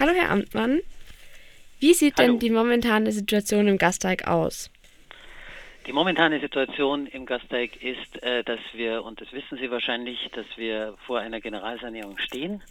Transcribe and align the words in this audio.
Hallo 0.00 0.12
Herr 0.12 0.30
Amtmann. 0.30 0.80
Wie 1.78 1.94
sieht 1.94 2.18
Hallo. 2.18 2.32
denn 2.32 2.38
die 2.40 2.50
momentane 2.50 3.12
Situation 3.12 3.68
im 3.68 3.78
Gasteig 3.78 4.26
aus? 4.26 4.70
Die 5.86 5.92
momentane 5.92 6.40
Situation 6.40 7.06
im 7.06 7.26
Gasteig 7.26 7.80
ist, 7.80 8.22
äh, 8.22 8.42
dass 8.42 8.58
wir, 8.72 9.04
und 9.04 9.20
das 9.20 9.32
wissen 9.32 9.56
Sie 9.58 9.70
wahrscheinlich, 9.70 10.30
dass 10.32 10.46
wir 10.56 10.96
vor 11.06 11.20
einer 11.20 11.40
Generalsanierung 11.40 12.18
stehen, 12.18 12.62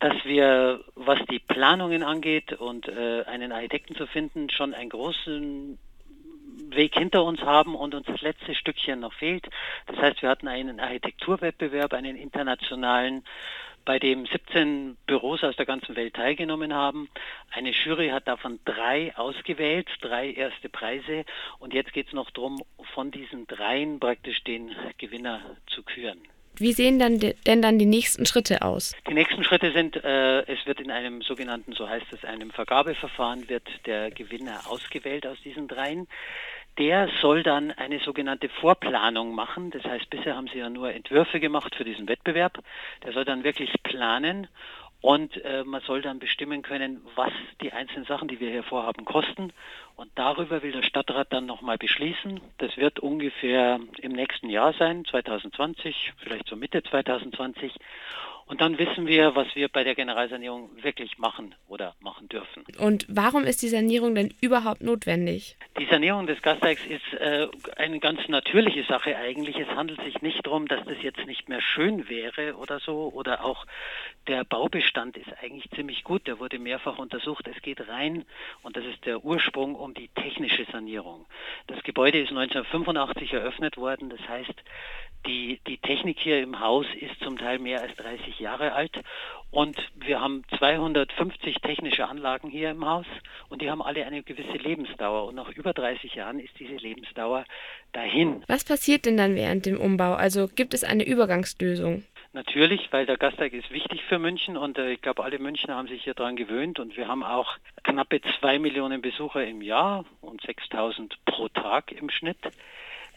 dass 0.00 0.14
wir, 0.24 0.82
was 0.96 1.20
die 1.30 1.38
Planungen 1.38 2.02
angeht 2.02 2.52
und 2.54 2.88
äh, 2.88 3.22
einen 3.26 3.52
Architekten 3.52 3.94
zu 3.94 4.06
finden, 4.06 4.50
schon 4.50 4.74
einen 4.74 4.90
großen 4.90 5.78
Weg 6.68 6.94
hinter 6.94 7.24
uns 7.24 7.40
haben 7.42 7.74
und 7.74 7.94
uns 7.94 8.06
das 8.06 8.20
letzte 8.20 8.54
Stückchen 8.54 9.00
noch 9.00 9.12
fehlt. 9.14 9.48
Das 9.86 9.96
heißt, 9.98 10.22
wir 10.22 10.28
hatten 10.28 10.48
einen 10.48 10.80
Architekturwettbewerb, 10.80 11.92
einen 11.92 12.16
internationalen, 12.16 13.24
bei 13.84 13.98
dem 13.98 14.26
17 14.26 14.96
Büros 15.06 15.42
aus 15.42 15.56
der 15.56 15.66
ganzen 15.66 15.96
Welt 15.96 16.14
teilgenommen 16.14 16.74
haben. 16.74 17.08
Eine 17.50 17.70
Jury 17.70 18.10
hat 18.10 18.28
davon 18.28 18.60
drei 18.64 19.16
ausgewählt, 19.16 19.88
drei 20.00 20.32
erste 20.32 20.68
Preise. 20.68 21.24
Und 21.58 21.74
jetzt 21.74 21.92
geht 21.92 22.08
es 22.08 22.12
noch 22.12 22.30
darum, 22.30 22.62
von 22.94 23.10
diesen 23.10 23.46
dreien 23.46 23.98
praktisch 23.98 24.44
den 24.44 24.70
Gewinner 24.98 25.40
zu 25.66 25.82
küren. 25.82 26.20
Wie 26.56 26.72
sehen 26.72 26.98
dann 26.98 27.18
de- 27.18 27.34
denn 27.46 27.62
dann 27.62 27.78
die 27.78 27.86
nächsten 27.86 28.26
Schritte 28.26 28.62
aus? 28.62 28.94
Die 29.08 29.14
nächsten 29.14 29.42
Schritte 29.44 29.72
sind, 29.72 29.96
äh, 30.04 30.40
es 30.42 30.66
wird 30.66 30.80
in 30.80 30.90
einem 30.90 31.22
sogenannten, 31.22 31.72
so 31.72 31.88
heißt 31.88 32.06
es, 32.12 32.24
einem 32.24 32.50
Vergabeverfahren 32.50 33.48
wird 33.48 33.66
der 33.86 34.10
Gewinner 34.10 34.60
ausgewählt 34.68 35.26
aus 35.26 35.38
diesen 35.42 35.68
dreien. 35.68 36.06
Der 36.78 37.08
soll 37.20 37.42
dann 37.42 37.72
eine 37.72 37.98
sogenannte 38.00 38.48
Vorplanung 38.48 39.34
machen. 39.34 39.70
Das 39.70 39.84
heißt, 39.84 40.08
bisher 40.10 40.36
haben 40.36 40.48
sie 40.52 40.58
ja 40.58 40.70
nur 40.70 40.92
Entwürfe 40.92 41.40
gemacht 41.40 41.74
für 41.74 41.84
diesen 41.84 42.08
Wettbewerb. 42.08 42.58
Der 43.04 43.12
soll 43.12 43.24
dann 43.24 43.42
wirklich 43.44 43.70
planen 43.82 44.46
und 45.00 45.42
äh, 45.44 45.64
man 45.64 45.80
soll 45.82 46.02
dann 46.02 46.18
bestimmen 46.18 46.62
können, 46.62 47.00
was 47.14 47.32
die 47.62 47.72
einzelnen 47.72 48.04
Sachen, 48.04 48.28
die 48.28 48.38
wir 48.38 48.50
hier 48.50 48.62
vorhaben, 48.62 49.04
kosten. 49.04 49.52
Und 49.96 50.10
darüber 50.14 50.62
will 50.62 50.72
der 50.72 50.82
Stadtrat 50.82 51.32
dann 51.32 51.46
nochmal 51.46 51.78
beschließen. 51.78 52.40
Das 52.58 52.76
wird 52.76 53.00
ungefähr 53.00 53.80
im 53.98 54.12
nächsten 54.12 54.50
Jahr 54.50 54.74
sein, 54.74 55.04
2020, 55.06 56.12
vielleicht 56.18 56.48
so 56.48 56.56
Mitte 56.56 56.82
2020. 56.82 57.72
Und 58.50 58.60
dann 58.60 58.78
wissen 58.78 59.06
wir, 59.06 59.36
was 59.36 59.46
wir 59.54 59.68
bei 59.68 59.84
der 59.84 59.94
Generalsanierung 59.94 60.70
wirklich 60.82 61.18
machen 61.18 61.54
oder 61.68 61.94
machen 62.00 62.28
dürfen. 62.28 62.64
Und 62.80 63.06
warum 63.08 63.44
ist 63.44 63.62
die 63.62 63.68
Sanierung 63.68 64.16
denn 64.16 64.34
überhaupt 64.40 64.82
notwendig? 64.82 65.56
Die 65.78 65.86
Sanierung 65.86 66.26
des 66.26 66.42
Gasteigs 66.42 66.84
ist 66.84 67.14
äh, 67.20 67.46
eine 67.76 68.00
ganz 68.00 68.26
natürliche 68.26 68.82
Sache 68.82 69.16
eigentlich. 69.16 69.56
Es 69.56 69.68
handelt 69.68 70.02
sich 70.02 70.20
nicht 70.20 70.44
darum, 70.44 70.66
dass 70.66 70.84
das 70.84 71.00
jetzt 71.00 71.24
nicht 71.26 71.48
mehr 71.48 71.60
schön 71.60 72.08
wäre 72.08 72.56
oder 72.56 72.80
so. 72.80 73.12
Oder 73.14 73.44
auch 73.44 73.66
der 74.26 74.42
Baubestand 74.42 75.16
ist 75.16 75.30
eigentlich 75.40 75.70
ziemlich 75.70 76.02
gut. 76.02 76.26
Der 76.26 76.40
wurde 76.40 76.58
mehrfach 76.58 76.98
untersucht. 76.98 77.46
Es 77.46 77.62
geht 77.62 77.88
rein, 77.88 78.24
und 78.62 78.76
das 78.76 78.84
ist 78.84 79.06
der 79.06 79.24
Ursprung, 79.24 79.76
um 79.76 79.94
die 79.94 80.08
technische 80.08 80.64
Sanierung. 80.72 81.24
Das 81.70 81.82
Gebäude 81.84 82.18
ist 82.18 82.30
1985 82.30 83.32
eröffnet 83.32 83.76
worden. 83.76 84.10
Das 84.10 84.20
heißt, 84.28 84.54
die, 85.26 85.60
die 85.66 85.78
Technik 85.78 86.18
hier 86.18 86.40
im 86.40 86.60
Haus 86.60 86.86
ist 86.98 87.20
zum 87.22 87.38
Teil 87.38 87.58
mehr 87.58 87.82
als 87.82 87.94
30 87.96 88.38
Jahre 88.40 88.72
alt 88.72 88.92
und 89.50 89.76
wir 89.94 90.20
haben 90.20 90.44
250 90.58 91.56
technische 91.56 92.08
Anlagen 92.08 92.48
hier 92.48 92.70
im 92.70 92.86
Haus 92.86 93.06
und 93.48 93.60
die 93.60 93.70
haben 93.70 93.82
alle 93.82 94.06
eine 94.06 94.22
gewisse 94.22 94.56
Lebensdauer 94.56 95.26
und 95.26 95.34
nach 95.34 95.50
über 95.50 95.74
30 95.74 96.14
Jahren 96.14 96.40
ist 96.40 96.58
diese 96.58 96.76
Lebensdauer 96.76 97.44
dahin. 97.92 98.42
Was 98.46 98.64
passiert 98.64 99.04
denn 99.04 99.16
dann 99.16 99.34
während 99.34 99.66
dem 99.66 99.78
Umbau? 99.78 100.14
Also 100.14 100.48
gibt 100.48 100.72
es 100.72 100.84
eine 100.84 101.04
Übergangslösung? 101.04 102.04
Natürlich, 102.32 102.92
weil 102.92 103.06
der 103.06 103.16
Gasteig 103.16 103.52
ist 103.52 103.72
wichtig 103.72 104.04
für 104.04 104.20
München 104.20 104.56
und 104.56 104.78
äh, 104.78 104.92
ich 104.92 105.02
glaube, 105.02 105.24
alle 105.24 105.40
Münchner 105.40 105.74
haben 105.74 105.88
sich 105.88 106.04
hier 106.04 106.14
dran 106.14 106.36
gewöhnt 106.36 106.78
und 106.78 106.96
wir 106.96 107.08
haben 107.08 107.24
auch 107.24 107.56
knappe 107.82 108.20
zwei 108.38 108.60
Millionen 108.60 109.02
Besucher 109.02 109.44
im 109.44 109.62
Jahr 109.62 110.04
und 110.20 110.40
6000 110.42 111.24
pro 111.24 111.48
Tag 111.48 111.90
im 111.90 112.08
Schnitt. 112.08 112.38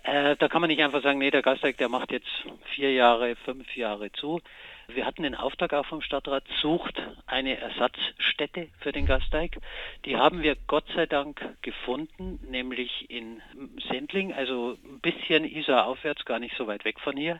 Äh, 0.02 0.36
da 0.38 0.47
kann 0.47 0.61
man 0.61 0.67
nicht 0.67 0.81
einfach 0.81 1.03
sagen, 1.03 1.19
nee, 1.19 1.29
der 1.29 1.44
Gasteig, 1.44 1.78
der 1.78 1.90
macht 1.90 2.12
jetzt 2.12 2.28
vier 2.73 2.91
Jahre, 2.91 3.35
fünf 3.35 3.75
Jahre 3.75 4.12
zu. 4.12 4.41
Wir 4.88 5.06
hatten 5.06 5.22
den 5.22 5.35
Auftrag 5.35 5.73
auch 5.73 5.85
vom 5.85 6.02
Stadtrat, 6.02 6.44
sucht 6.62 7.00
eine 7.28 7.57
Ersatzstätte 7.57 8.69
für 8.79 8.91
den 8.91 9.06
Gasteig. 9.06 9.57
Die 10.06 10.18
haben 10.18 10.41
wir 10.41 10.57
Gott 10.68 10.85
sei 10.96 11.06
Dank 11.06 11.56
gefunden, 11.62 12.40
nämlich 12.50 13.12
in 13.12 13.41
Sendling, 13.88 14.34
also 14.34 14.75
ein 14.84 15.00
bisschen 15.02 15.46
Isar 15.46 15.85
aufwärts, 15.85 16.25
gar 16.25 16.40
nicht 16.40 16.57
so 16.57 16.66
weit 16.66 16.84
weg 16.84 17.00
von 17.00 17.16
hier. 17.16 17.40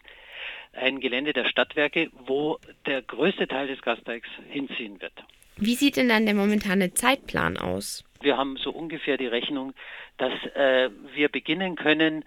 Ein 0.74 1.00
Gelände 1.00 1.34
der 1.34 1.46
Stadtwerke, 1.46 2.10
wo 2.26 2.60
der 2.86 3.02
größte 3.02 3.48
Teil 3.48 3.68
des 3.68 3.82
Gasteigs 3.82 4.28
hinziehen 4.50 5.02
wird. 5.02 5.14
Wie 5.58 5.76
sieht 5.76 5.98
denn 5.98 6.10
dann 6.10 6.26
der 6.26 6.36
momentane 6.36 6.94
Zeitplan 6.94 7.58
aus? 7.58 8.04
Wir 8.22 8.38
haben 8.38 8.58
so 8.58 8.72
ungefähr 8.72 9.18
die 9.18 9.28
Rechnung, 9.28 9.74
dass 10.18 10.34
äh, 10.56 10.90
wir 11.14 11.30
beginnen 11.30 11.76
können 11.76 12.24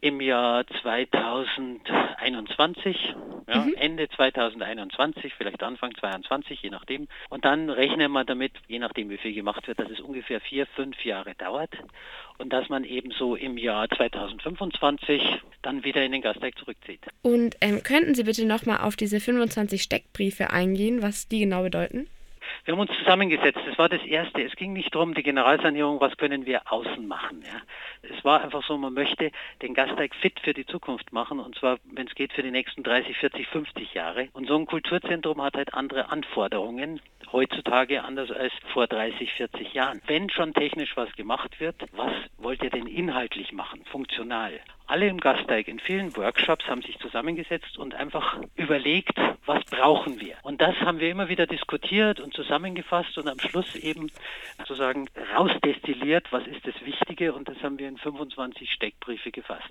im 0.00 0.20
Jahr 0.20 0.64
2021, 0.82 3.14
ja, 3.48 3.62
Mhm. 3.62 3.74
Ende 3.76 4.08
2021, 4.08 5.34
vielleicht 5.34 5.60
Anfang 5.62 5.92
2022, 5.94 6.62
je 6.62 6.70
nachdem. 6.70 7.08
Und 7.30 7.44
dann 7.44 7.68
rechnen 7.68 8.12
wir 8.12 8.24
damit, 8.24 8.52
je 8.68 8.78
nachdem 8.78 9.10
wie 9.10 9.16
viel 9.16 9.34
gemacht 9.34 9.66
wird, 9.66 9.80
dass 9.80 9.90
es 9.90 9.98
ungefähr 10.00 10.40
vier, 10.40 10.66
fünf 10.66 11.04
Jahre 11.04 11.34
dauert 11.34 11.70
und 12.36 12.52
dass 12.52 12.68
man 12.68 12.84
eben 12.84 13.10
so 13.10 13.34
im 13.34 13.58
Jahr 13.58 13.88
2025 13.88 15.40
dann 15.62 15.84
wieder 15.84 16.04
in 16.04 16.12
den 16.12 16.22
Gasteig 16.22 16.58
zurückzieht. 16.58 17.00
Und 17.22 17.56
ähm, 17.60 17.82
könnten 17.82 18.14
Sie 18.14 18.24
bitte 18.24 18.44
nochmal 18.44 18.78
auf 18.78 18.96
diese 18.96 19.20
25 19.20 19.82
Steckbriefe 19.82 20.50
eingehen, 20.50 21.02
was 21.02 21.28
die 21.28 21.40
genau 21.40 21.62
bedeuten? 21.62 22.08
Wir 22.64 22.72
haben 22.72 22.80
uns 22.80 22.96
zusammengesetzt. 22.98 23.60
Das 23.66 23.78
war 23.78 23.88
das 23.88 24.02
Erste. 24.02 24.42
Es 24.42 24.54
ging 24.56 24.72
nicht 24.72 24.94
darum, 24.94 25.14
die 25.14 25.22
Generalsanierung, 25.22 26.00
was 26.00 26.16
können 26.16 26.46
wir 26.46 26.70
außen 26.70 27.06
machen. 27.06 27.42
Ja. 27.42 27.62
Es 28.02 28.24
war 28.24 28.42
einfach 28.42 28.62
so, 28.66 28.76
man 28.76 28.94
möchte 28.94 29.30
den 29.62 29.74
Gasteig 29.74 30.14
fit 30.14 30.38
für 30.40 30.52
die 30.52 30.66
Zukunft 30.66 31.12
machen 31.12 31.40
und 31.40 31.56
zwar, 31.56 31.78
wenn 31.84 32.06
es 32.06 32.14
geht, 32.14 32.32
für 32.32 32.42
die 32.42 32.50
nächsten 32.50 32.82
30, 32.82 33.16
40, 33.16 33.46
50 33.48 33.94
Jahre. 33.94 34.28
Und 34.32 34.48
so 34.48 34.56
ein 34.56 34.66
Kulturzentrum 34.66 35.42
hat 35.42 35.54
halt 35.54 35.74
andere 35.74 36.10
Anforderungen. 36.10 37.00
Heutzutage 37.32 38.04
anders 38.04 38.30
als 38.30 38.52
vor 38.72 38.86
30, 38.86 39.32
40 39.32 39.74
Jahren. 39.74 40.00
Wenn 40.06 40.30
schon 40.30 40.54
technisch 40.54 40.96
was 40.96 41.12
gemacht 41.14 41.60
wird, 41.60 41.76
was 41.92 42.12
wollt 42.38 42.62
ihr 42.62 42.70
denn 42.70 42.86
inhaltlich 42.86 43.52
machen, 43.52 43.84
funktional? 43.90 44.60
Alle 44.90 45.06
im 45.06 45.20
Gasteig 45.20 45.68
in 45.68 45.80
vielen 45.80 46.16
Workshops 46.16 46.66
haben 46.66 46.80
sich 46.80 46.98
zusammengesetzt 46.98 47.76
und 47.76 47.94
einfach 47.94 48.40
überlegt, 48.56 49.18
was 49.44 49.62
brauchen 49.66 50.18
wir. 50.18 50.36
Und 50.42 50.62
das 50.62 50.74
haben 50.80 50.98
wir 50.98 51.10
immer 51.10 51.28
wieder 51.28 51.46
diskutiert 51.46 52.20
und 52.20 52.32
zusammengefasst 52.32 53.18
und 53.18 53.28
am 53.28 53.38
Schluss 53.38 53.74
eben 53.74 54.10
sozusagen 54.56 55.06
rausdestilliert, 55.36 56.32
was 56.32 56.46
ist 56.46 56.66
das 56.66 56.74
Wichtige 56.86 57.34
und 57.34 57.48
das 57.48 57.62
haben 57.62 57.78
wir 57.78 57.86
in 57.86 57.98
25 57.98 58.72
Steckbriefe 58.72 59.30
gefasst. 59.30 59.68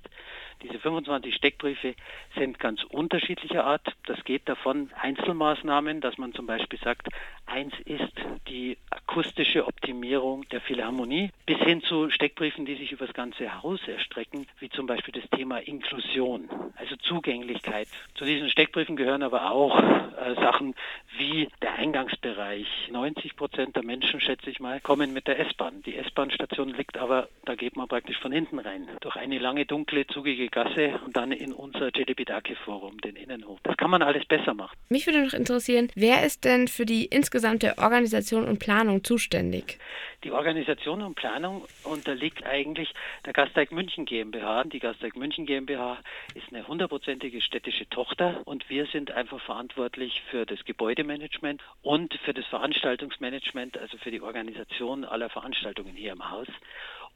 Diese 0.61 0.77
25 0.77 1.33
Steckbriefe 1.33 1.95
sind 2.35 2.59
ganz 2.59 2.83
unterschiedlicher 2.83 3.65
Art. 3.65 3.95
Das 4.05 4.23
geht 4.23 4.47
davon 4.47 4.91
Einzelmaßnahmen, 5.01 5.99
dass 5.99 6.19
man 6.19 6.33
zum 6.33 6.45
Beispiel 6.45 6.79
sagt, 6.79 7.07
eins 7.47 7.73
ist 7.85 8.13
die 8.47 8.77
akustische 8.89 9.65
Optimierung 9.65 10.47
der 10.49 10.61
Philharmonie, 10.61 11.31
bis 11.45 11.57
hin 11.59 11.81
zu 11.81 12.09
Steckbriefen, 12.09 12.65
die 12.65 12.75
sich 12.75 12.91
über 12.91 13.05
das 13.05 13.15
ganze 13.15 13.61
Haus 13.63 13.79
erstrecken, 13.87 14.47
wie 14.59 14.69
zum 14.69 14.85
Beispiel 14.87 15.06
das 15.11 15.23
Thema 15.29 15.57
Inklusion, 15.59 16.49
also 16.75 16.95
Zugänglichkeit. 16.97 17.87
Zu 18.15 18.25
diesen 18.25 18.49
Steckbriefen 18.49 18.95
gehören 18.95 19.23
aber 19.23 19.51
auch 19.51 19.77
äh, 19.79 20.35
Sachen 20.35 20.75
wie 21.17 21.47
der 21.61 21.73
Eingangsbereich. 21.73 22.67
90 22.91 23.35
Prozent 23.35 23.75
der 23.75 23.83
Menschen, 23.83 24.19
schätze 24.19 24.49
ich 24.49 24.59
mal, 24.59 24.79
kommen 24.81 25.13
mit 25.13 25.27
der 25.27 25.39
S-Bahn. 25.39 25.81
Die 25.83 25.95
S-Bahn-Station 25.95 26.69
liegt 26.69 26.97
aber, 26.97 27.29
da 27.45 27.55
geht 27.55 27.75
man 27.75 27.87
praktisch 27.87 28.17
von 28.19 28.31
hinten 28.31 28.59
rein, 28.59 28.87
durch 29.01 29.15
eine 29.15 29.39
lange, 29.39 29.65
dunkle, 29.65 30.07
zugige 30.07 30.47
Gasse 30.49 30.99
und 31.05 31.15
dann 31.15 31.31
in 31.31 31.53
unser 31.53 31.95
Jedebidake-Forum, 31.95 32.99
den 33.01 33.15
Innenhof. 33.15 33.59
Das 33.63 33.77
kann 33.77 33.89
man 33.89 34.01
alles 34.01 34.25
besser 34.25 34.53
machen. 34.53 34.75
Mich 34.89 35.05
würde 35.05 35.23
noch 35.23 35.33
interessieren, 35.33 35.89
wer 35.95 36.25
ist 36.25 36.45
denn 36.45 36.67
für 36.67 36.85
die 36.85 37.05
insgesamte 37.05 37.77
Organisation 37.77 38.47
und 38.47 38.59
Planung 38.59 39.03
zuständig? 39.03 39.77
Die 40.23 40.31
Organisation 40.31 41.03
und 41.03 41.15
Planung 41.15 41.63
unterliegt 41.83 42.43
eigentlich 42.45 42.91
der 43.25 43.33
Gasteig 43.33 43.71
München 43.71 44.05
GmbH. 44.05 44.63
Die 44.63 44.79
Gasteig 44.97 45.15
München 45.15 45.45
GmbH 45.45 45.99
ist 46.33 46.51
eine 46.51 46.67
hundertprozentige 46.67 47.39
städtische 47.39 47.87
Tochter 47.87 48.41
und 48.45 48.67
wir 48.67 48.87
sind 48.87 49.11
einfach 49.11 49.39
verantwortlich 49.41 50.23
für 50.31 50.47
das 50.47 50.65
Gebäudemanagement 50.65 51.61
und 51.83 52.15
für 52.25 52.33
das 52.33 52.47
Veranstaltungsmanagement, 52.47 53.77
also 53.77 53.99
für 53.99 54.09
die 54.09 54.21
Organisation 54.21 55.05
aller 55.05 55.29
Veranstaltungen 55.29 55.95
hier 55.95 56.13
im 56.13 56.31
Haus. 56.31 56.47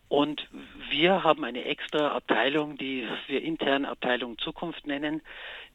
Und 0.09 0.47
wir 0.91 1.23
haben 1.23 1.43
eine 1.43 1.65
extra 1.65 2.09
Abteilung, 2.09 2.77
die 2.77 3.07
wir 3.25 3.41
intern 3.41 3.85
Abteilung 3.85 4.37
Zukunft 4.37 4.85
nennen, 4.85 5.23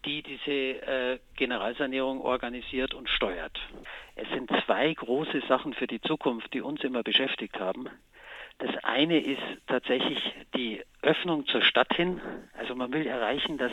die 0.04 0.22
diese 0.22 0.52
äh, 0.52 1.18
Generalsanierung 1.34 2.20
organisiert 2.20 2.94
und 2.94 3.08
steuert. 3.08 3.58
Es 4.14 4.28
sind 4.28 4.48
zwei 4.64 4.94
große 4.94 5.42
Sachen 5.48 5.74
für 5.74 5.88
die 5.88 6.00
Zukunft, 6.00 6.54
die 6.54 6.60
uns 6.60 6.84
immer 6.84 7.02
beschäftigt 7.02 7.58
haben. 7.58 7.88
Das 8.58 8.74
eine 8.84 9.20
ist 9.20 9.42
tatsächlich 9.66 10.18
die 10.54 10.82
Öffnung 11.02 11.46
zur 11.46 11.62
Stadt 11.62 11.94
hin. 11.94 12.20
Also 12.58 12.74
man 12.74 12.92
will 12.92 13.06
erreichen, 13.06 13.58
dass 13.58 13.72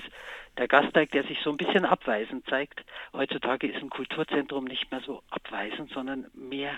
der 0.58 0.68
Gasteig, 0.68 1.12
der 1.12 1.24
sich 1.24 1.40
so 1.42 1.52
ein 1.52 1.58
bisschen 1.58 1.86
abweisend 1.86 2.46
zeigt, 2.48 2.84
heutzutage 3.14 3.68
ist 3.68 3.82
ein 3.82 3.90
Kulturzentrum 3.90 4.66
nicht 4.66 4.92
mehr 4.92 5.02
so 5.02 5.24
abweisend, 5.30 5.92
sondern 5.92 6.28
mehr 6.34 6.78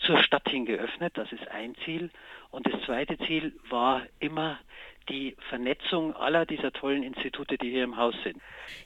zur 0.00 0.18
Stadt 0.22 0.48
hin 0.48 0.66
geöffnet. 0.66 1.16
Das 1.16 1.30
ist 1.32 1.48
ein 1.48 1.74
Ziel. 1.84 2.10
Und 2.50 2.66
das 2.66 2.80
zweite 2.82 3.18
Ziel 3.18 3.54
war 3.68 4.02
immer 4.18 4.58
die 5.08 5.36
Vernetzung 5.48 6.14
aller 6.14 6.44
dieser 6.44 6.72
tollen 6.72 7.02
Institute, 7.02 7.56
die 7.56 7.70
hier 7.70 7.84
im 7.84 7.96
Haus 7.96 8.14
sind. 8.24 8.40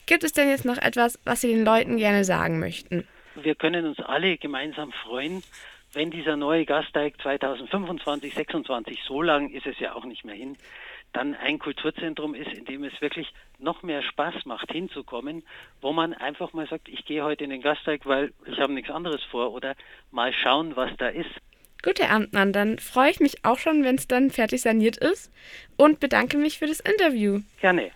Gibt 0.05 0.23
es 0.23 0.31
denn 0.31 0.49
jetzt 0.49 0.65
noch 0.65 0.77
etwas, 0.77 1.19
was 1.25 1.41
Sie 1.41 1.53
den 1.53 1.65
Leuten 1.65 1.97
gerne 1.97 2.23
sagen 2.23 2.59
möchten? 2.59 3.07
Wir 3.35 3.55
können 3.55 3.85
uns 3.85 3.99
alle 3.99 4.37
gemeinsam 4.37 4.91
freuen, 4.91 5.43
wenn 5.93 6.11
dieser 6.11 6.35
neue 6.35 6.65
Gasteig 6.65 7.21
2025, 7.21 8.33
26, 8.33 8.99
so 9.07 9.21
lang 9.21 9.49
ist 9.49 9.65
es 9.65 9.79
ja 9.79 9.93
auch 9.95 10.05
nicht 10.05 10.25
mehr 10.25 10.35
hin, 10.35 10.57
dann 11.13 11.35
ein 11.35 11.59
Kulturzentrum 11.59 12.33
ist, 12.33 12.51
in 12.51 12.65
dem 12.65 12.83
es 12.83 12.99
wirklich 12.99 13.31
noch 13.59 13.83
mehr 13.83 14.01
Spaß 14.01 14.45
macht, 14.45 14.71
hinzukommen, 14.71 15.43
wo 15.81 15.93
man 15.93 16.13
einfach 16.13 16.53
mal 16.53 16.67
sagt, 16.67 16.89
ich 16.89 17.05
gehe 17.05 17.23
heute 17.23 17.43
in 17.43 17.51
den 17.51 17.61
Gasteig, 17.61 18.05
weil 18.05 18.33
ich 18.45 18.59
habe 18.59 18.73
nichts 18.73 18.89
anderes 18.89 19.23
vor 19.23 19.53
oder 19.53 19.75
mal 20.11 20.33
schauen, 20.33 20.75
was 20.75 20.91
da 20.97 21.07
ist. 21.07 21.29
Gut, 21.83 21.99
Herr 21.99 22.11
Amtmann, 22.11 22.53
dann 22.53 22.79
freue 22.79 23.11
ich 23.11 23.19
mich 23.19 23.45
auch 23.45 23.59
schon, 23.59 23.83
wenn 23.83 23.95
es 23.95 24.07
dann 24.07 24.31
fertig 24.31 24.61
saniert 24.61 24.97
ist 24.97 25.31
und 25.75 25.99
bedanke 25.99 26.37
mich 26.37 26.57
für 26.57 26.65
das 26.65 26.79
Interview. 26.79 27.41
Gerne. 27.59 27.91